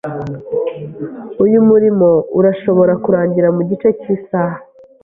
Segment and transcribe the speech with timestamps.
[1.43, 2.09] Uyu murimo
[2.39, 4.57] urashobora kurangira mugice cyisaha.